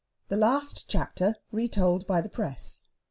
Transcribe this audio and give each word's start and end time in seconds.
THE 0.29 0.35
LAST 0.35 0.87
CHAPTER 0.89 1.35
RETOLD 1.51 2.07
BY 2.07 2.21
THE 2.21 2.29
PRESS. 2.29 2.81